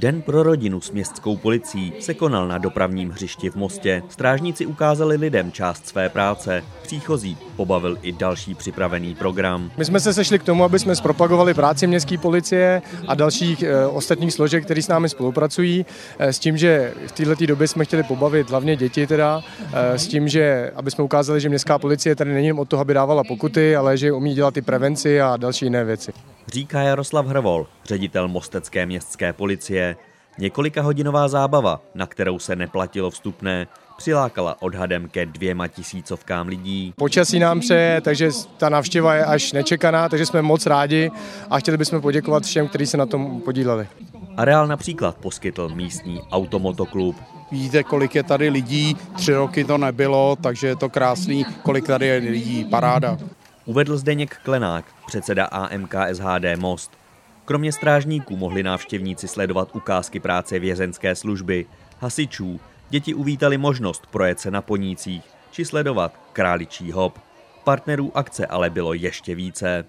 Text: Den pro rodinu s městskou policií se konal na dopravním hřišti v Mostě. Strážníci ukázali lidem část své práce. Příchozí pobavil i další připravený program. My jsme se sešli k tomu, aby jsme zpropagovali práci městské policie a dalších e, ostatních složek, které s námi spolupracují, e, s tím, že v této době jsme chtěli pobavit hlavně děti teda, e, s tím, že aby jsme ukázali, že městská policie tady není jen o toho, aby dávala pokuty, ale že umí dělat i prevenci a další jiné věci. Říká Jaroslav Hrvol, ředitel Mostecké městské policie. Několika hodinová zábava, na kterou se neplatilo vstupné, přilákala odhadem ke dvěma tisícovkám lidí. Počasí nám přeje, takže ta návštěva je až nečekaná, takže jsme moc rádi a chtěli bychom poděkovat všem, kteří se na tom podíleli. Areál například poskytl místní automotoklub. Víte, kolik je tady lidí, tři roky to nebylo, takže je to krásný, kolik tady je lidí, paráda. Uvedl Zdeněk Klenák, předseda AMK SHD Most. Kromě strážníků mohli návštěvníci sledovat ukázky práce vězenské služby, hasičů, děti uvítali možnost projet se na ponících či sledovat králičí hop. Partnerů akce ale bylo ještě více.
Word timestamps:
Den 0.00 0.22
pro 0.22 0.42
rodinu 0.42 0.80
s 0.80 0.90
městskou 0.90 1.36
policií 1.36 1.92
se 2.00 2.14
konal 2.14 2.48
na 2.48 2.58
dopravním 2.58 3.10
hřišti 3.10 3.50
v 3.50 3.54
Mostě. 3.54 4.02
Strážníci 4.08 4.66
ukázali 4.66 5.16
lidem 5.16 5.52
část 5.52 5.88
své 5.88 6.08
práce. 6.08 6.64
Příchozí 6.82 7.36
pobavil 7.56 7.98
i 8.02 8.12
další 8.12 8.54
připravený 8.54 9.14
program. 9.14 9.70
My 9.76 9.84
jsme 9.84 10.00
se 10.00 10.14
sešli 10.14 10.38
k 10.38 10.42
tomu, 10.42 10.64
aby 10.64 10.78
jsme 10.78 10.96
zpropagovali 10.96 11.54
práci 11.54 11.86
městské 11.86 12.18
policie 12.18 12.82
a 13.08 13.14
dalších 13.14 13.62
e, 13.62 13.86
ostatních 13.86 14.32
složek, 14.32 14.64
které 14.64 14.82
s 14.82 14.88
námi 14.88 15.08
spolupracují, 15.08 15.86
e, 16.18 16.32
s 16.32 16.38
tím, 16.38 16.56
že 16.56 16.94
v 17.06 17.12
této 17.12 17.46
době 17.46 17.68
jsme 17.68 17.84
chtěli 17.84 18.02
pobavit 18.02 18.50
hlavně 18.50 18.76
děti 18.76 19.06
teda, 19.06 19.42
e, 19.72 19.98
s 19.98 20.06
tím, 20.08 20.28
že 20.28 20.72
aby 20.76 20.90
jsme 20.90 21.04
ukázali, 21.04 21.40
že 21.40 21.48
městská 21.48 21.78
policie 21.78 22.16
tady 22.16 22.34
není 22.34 22.46
jen 22.46 22.60
o 22.60 22.64
toho, 22.64 22.80
aby 22.80 22.94
dávala 22.94 23.24
pokuty, 23.24 23.76
ale 23.76 23.96
že 23.96 24.12
umí 24.12 24.34
dělat 24.34 24.56
i 24.56 24.62
prevenci 24.62 25.20
a 25.20 25.36
další 25.36 25.64
jiné 25.64 25.84
věci. 25.84 26.12
Říká 26.52 26.80
Jaroslav 26.80 27.26
Hrvol, 27.26 27.66
ředitel 27.84 28.28
Mostecké 28.28 28.86
městské 28.86 29.32
policie. 29.32 29.89
Několika 30.40 30.82
hodinová 30.82 31.28
zábava, 31.28 31.80
na 31.94 32.06
kterou 32.06 32.38
se 32.38 32.56
neplatilo 32.56 33.10
vstupné, 33.10 33.66
přilákala 33.96 34.62
odhadem 34.62 35.08
ke 35.08 35.26
dvěma 35.26 35.68
tisícovkám 35.68 36.48
lidí. 36.48 36.94
Počasí 36.96 37.38
nám 37.38 37.60
přeje, 37.60 38.00
takže 38.00 38.30
ta 38.56 38.68
návštěva 38.68 39.14
je 39.14 39.24
až 39.24 39.52
nečekaná, 39.52 40.08
takže 40.08 40.26
jsme 40.26 40.42
moc 40.42 40.66
rádi 40.66 41.10
a 41.50 41.58
chtěli 41.58 41.76
bychom 41.76 42.00
poděkovat 42.00 42.44
všem, 42.44 42.68
kteří 42.68 42.86
se 42.86 42.96
na 42.96 43.06
tom 43.06 43.40
podíleli. 43.40 43.88
Areál 44.36 44.66
například 44.66 45.16
poskytl 45.16 45.68
místní 45.68 46.20
automotoklub. 46.32 47.16
Víte, 47.52 47.82
kolik 47.82 48.14
je 48.14 48.22
tady 48.22 48.48
lidí, 48.48 48.96
tři 49.16 49.34
roky 49.34 49.64
to 49.64 49.78
nebylo, 49.78 50.36
takže 50.36 50.66
je 50.66 50.76
to 50.76 50.88
krásný, 50.88 51.46
kolik 51.62 51.86
tady 51.86 52.06
je 52.06 52.16
lidí, 52.18 52.64
paráda. 52.64 53.18
Uvedl 53.64 53.96
Zdeněk 53.96 54.36
Klenák, 54.44 54.84
předseda 55.06 55.44
AMK 55.44 55.94
SHD 56.12 56.56
Most. 56.58 56.99
Kromě 57.50 57.72
strážníků 57.72 58.36
mohli 58.36 58.62
návštěvníci 58.62 59.28
sledovat 59.28 59.76
ukázky 59.76 60.20
práce 60.20 60.58
vězenské 60.58 61.14
služby, 61.14 61.66
hasičů, 61.98 62.60
děti 62.90 63.14
uvítali 63.14 63.58
možnost 63.58 64.06
projet 64.10 64.40
se 64.40 64.50
na 64.50 64.62
ponících 64.62 65.22
či 65.50 65.64
sledovat 65.64 66.20
králičí 66.32 66.92
hop. 66.92 67.18
Partnerů 67.64 68.16
akce 68.16 68.46
ale 68.46 68.70
bylo 68.70 68.94
ještě 68.94 69.34
více. 69.34 69.84